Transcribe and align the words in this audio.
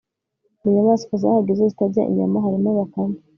mu 0.61 0.67
nyamaswa 0.75 1.13
zahageze 1.21 1.63
zitarya 1.71 2.01
inyama 2.11 2.37
harimo 2.43 2.69
bakame 2.79 3.19